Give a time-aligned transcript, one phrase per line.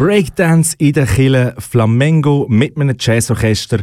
[0.00, 3.80] Breakdance in der Kille, Flamengo mit einem Jazzorchester.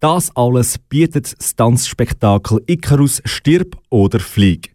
[0.00, 4.74] Das alles bietet das Tanzspektakel Icarus Stirb oder Flieg.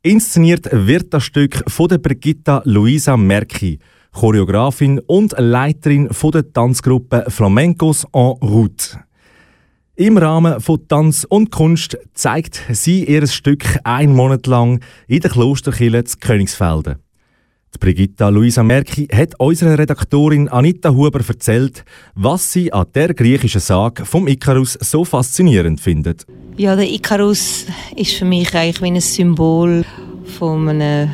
[0.00, 3.80] Inszeniert wird das Stück von der Brigitta Luisa Merki,
[4.12, 8.98] Choreografin und Leiterin von der Tanzgruppe Flamencos en Route.
[9.96, 15.30] Im Rahmen von Tanz und Kunst zeigt sie ihr Stück ein Monat lang in der
[15.30, 16.96] Klosterkille zu Königsfelden.
[17.72, 21.84] Die Brigitta Luisa Merki hat unserer Redaktorin Anita Huber erzählt,
[22.16, 26.26] was sie an der griechischen Sage vom Icarus so faszinierend findet.
[26.56, 29.84] Ja, der Icarus ist für mich eigentlich wie ein Symbol
[30.38, 31.10] von einem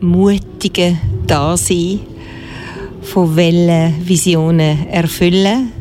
[0.00, 2.00] mutigen Dasein,
[3.02, 5.72] von Wellen Visionen erfüllen.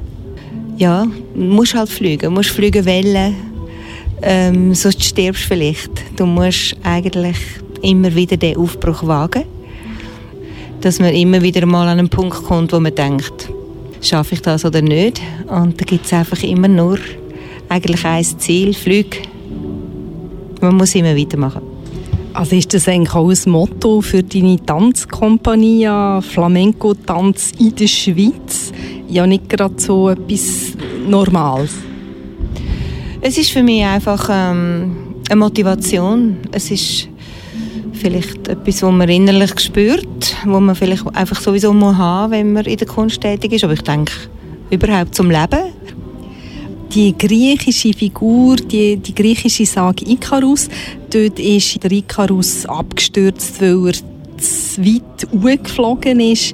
[0.75, 1.05] Ja,
[1.35, 3.35] musst halt fliegen, musst fliegen Wellen,
[4.23, 5.91] ähm, sonst stirbst du vielleicht.
[6.19, 7.37] Du musst eigentlich
[7.83, 9.43] immer wieder den Aufbruch wagen
[10.83, 13.49] dass man immer wieder mal an einen Punkt kommt, wo man denkt,
[14.01, 15.21] schaffe ich das oder nicht?
[15.47, 16.99] Und da gibt es einfach immer nur
[17.69, 19.19] eigentlich ein Ziel, Flüge.
[20.59, 21.61] Man muss immer weitermachen.
[22.33, 25.87] Also ist das eigentlich auch ein Motto für deine Tanzkompanie
[26.21, 28.73] Flamenco-Tanz in der Schweiz?
[29.07, 30.73] Ja, nicht gerade so etwas
[31.07, 31.71] Normales.
[33.21, 34.97] Es ist für mich einfach ähm,
[35.29, 36.39] eine Motivation.
[36.51, 37.07] Es ist
[38.03, 42.65] vielleicht etwas, was man innerlich spürt, wo man vielleicht einfach sowieso muss haben, wenn man
[42.65, 43.63] in der Kunst tätig ist.
[43.63, 44.11] Aber ich denke,
[44.69, 45.71] überhaupt zum Leben.
[46.93, 50.69] Die griechische Figur, die, die griechische Sage Ikarus,
[51.09, 53.93] dort ist der Ikarus abgestürzt, weil er
[54.37, 56.53] zu weit geflogen ist.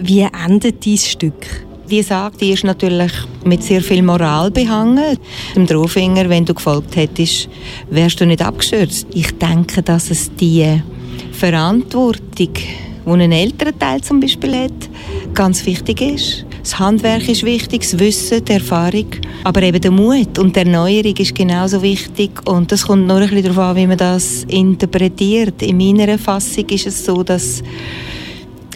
[0.00, 1.64] Wie endet dieses Stück?
[1.90, 3.10] Die Sage die ist natürlich
[3.44, 5.18] mit sehr viel Moral behangen.
[5.56, 7.48] Dem Drohfinger, wenn du gefolgt hättest,
[7.90, 9.08] wärst du nicht abgestürzt.
[9.12, 10.80] Ich denke, dass es die
[11.32, 14.88] Verantwortung, die ein älterer Teil zum Beispiel hat,
[15.34, 16.46] ganz wichtig ist.
[16.62, 19.06] Das Handwerk ist wichtig, das Wissen, die Erfahrung,
[19.42, 23.30] aber eben der Mut und die Erneuerung ist genauso wichtig und das kommt nur ein
[23.30, 25.60] bisschen darauf an, wie man das interpretiert.
[25.62, 27.64] In meiner Fassung ist es so, dass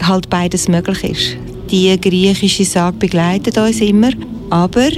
[0.02, 4.10] halt beides möglich ist die griechische Sage begleitet uns immer,
[4.48, 4.90] aber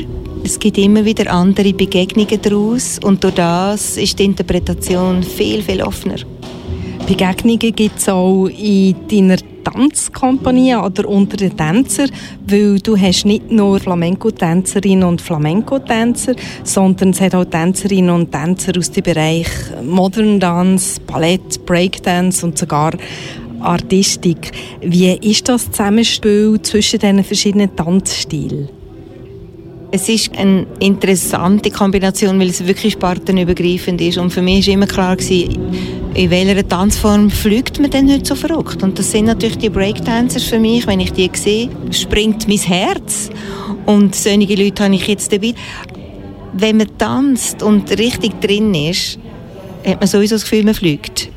[0.44, 5.80] es gibt immer wieder andere Begegnungen daraus und durch das ist die Interpretation viel, viel
[5.80, 6.18] offener.
[7.06, 12.10] Begegnungen gibt es auch in deiner Tanzkompanie oder unter den Tänzern,
[12.46, 18.72] weil du hast nicht nur Flamenco-Tänzerinnen und Flamenco-Tänzer, sondern es hat auch Tänzerinnen und Tänzer
[18.76, 19.48] aus dem Bereich
[19.82, 22.92] Modern Dance, Ballett, Breakdance und sogar
[23.60, 24.52] Artistik.
[24.80, 28.68] Wie ist das Zusammenspiel zwischen diesen verschiedenen Tanzstilen?
[29.92, 34.18] Es ist eine interessante Kombination, weil es wirklich spartenübergreifend ist.
[34.18, 35.58] Und für mich war immer klar, gewesen,
[36.14, 38.82] in welcher Tanzform fliegt man denn heute so verrückt.
[38.82, 40.86] Und das sind natürlich die Breakdancers für mich.
[40.86, 43.30] Wenn ich die sehe, springt mein Herz.
[43.86, 45.54] Und solche Leute habe ich jetzt dabei.
[46.52, 49.18] Wenn man tanzt und richtig drin ist,
[49.86, 51.30] hat man sowieso das Gefühl, man fliegt.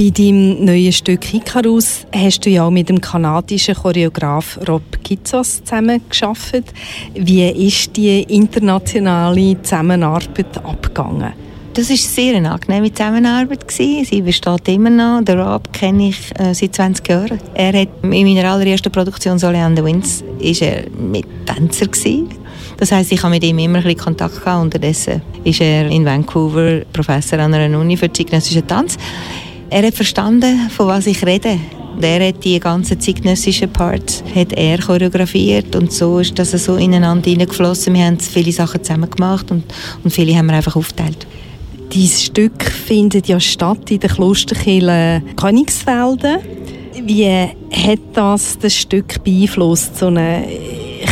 [0.00, 5.62] Bei deinem neuen Stück Icarus hast du ja auch mit dem kanadischen Choreograf Rob Kitzos
[5.62, 6.72] zusammen geschafft.
[7.12, 11.34] Wie ist die internationale Zusammenarbeit abgegangen?
[11.74, 13.70] Das sehr eine angenehme Zusammenarbeit.
[13.70, 15.22] Sie besteht immer noch.
[15.22, 17.38] Den Rob kenne ich äh, seit 20 Jahren.
[17.52, 21.88] Er hat in meiner allerersten Produktion Sole and the Winds ist er mit Tänzer.
[22.78, 24.62] Das heißt, ich habe mit ihm immer ein bisschen Kontakt gehabt.
[24.62, 28.96] Unterdessen ist er in Vancouver Professor an einer Uni für zeitgenössischen Tanz.
[29.72, 31.56] Er hat verstanden, von was ich rede.
[32.00, 37.30] Er hat die ganzen zeitgenössischen Parts hat er choreografiert und so ist das so ineinander
[37.30, 37.94] hineingeflossen.
[37.94, 39.62] Wir haben viele Sachen zusammen gemacht und,
[40.02, 41.24] und viele haben wir einfach aufgeteilt.
[41.92, 46.38] Dieses Stück findet ja statt in der Klosterkirche Königsfelden.
[47.04, 50.46] Wie hat das das Stück beeinflusst, so eine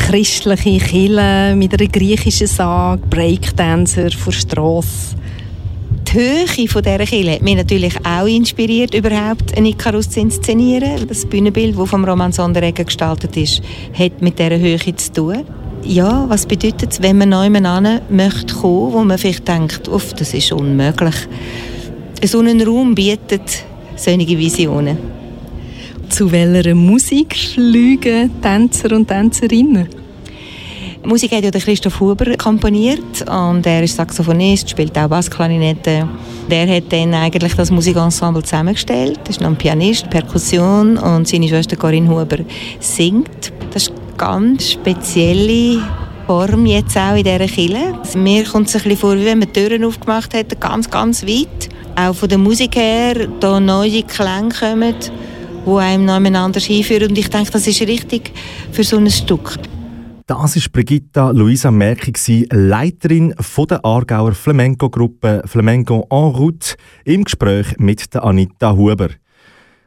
[0.07, 5.18] christliche Kirche mit einer griechischen Sage, Breakdancer vor Strasse?
[6.09, 11.07] Die Höhe von dieser Kirche hat mich natürlich auch inspiriert, überhaupt einen Icarus zu inszenieren.
[11.07, 13.61] Das Bühnenbild, das vom Roman Sonderegger gestaltet ist,
[13.93, 15.45] hat mit dieser Höhe zu tun.
[15.85, 20.33] Ja, was bedeutet es, wenn man neu an möchte wo man vielleicht denkt, uff, das
[20.33, 21.15] ist unmöglich.
[22.25, 23.65] So einen Raum bietet
[23.97, 24.97] solche Visionen.
[26.09, 29.89] Zu welcher Musik fliegen Tänzer und Tänzerinnen?
[31.09, 36.07] Musik hat ja der Christoph Huber komponiert und er ist Saxophonist, spielt auch Bassklarinette.
[36.51, 39.19] Der hat dann eigentlich das Musikensemble zusammengestellt.
[39.25, 42.45] Er ist noch ein Pianist, Perkussion und seine Schwester Corinne Huber
[42.79, 43.55] singt.
[43.73, 45.81] Das ist eine ganz spezielle
[46.27, 47.99] Form jetzt auch in dieser Kille.
[48.15, 51.71] Mir kommt es ein bisschen vor, wie wenn man Türen aufgemacht hat, ganz, ganz weit.
[51.97, 54.95] Auch von der Musik her, da neue Klänge kommen
[55.65, 57.09] die einem anders hinführen.
[57.09, 58.31] Und ich denke, das ist richtig
[58.73, 59.59] für so ein Stück.
[60.29, 63.35] Das war Brigitta Luisa Merki, Leiterin
[63.71, 66.77] der Aargauer Flamenco-Gruppe Flamenco en route,
[67.07, 69.09] im Gespräch mit Anita Huber.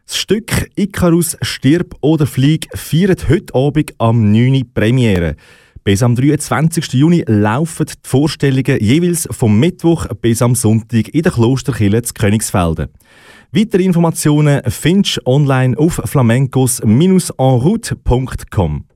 [0.08, 4.64] Das Stück Icarus stirb oder flieg feiert heute Abend am 9.
[4.74, 5.36] Premiere.
[5.84, 6.92] Bis am 23.
[6.94, 12.88] Juni laufen die Vorstellungen jeweils vom Mittwoch bis am Sonntag in der Klosterkirche zu Königsfelden.
[13.52, 18.86] Weitere Informationen findest du online auf flamencos-enroute.com.